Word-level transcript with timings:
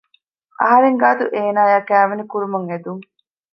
އަހަރެންގާތު 0.61 1.23
އޭނާއާ 1.35 1.77
ކައިވެނި 1.89 2.23
ކުރުމަށް 2.31 2.67
އެދުން 2.69 3.01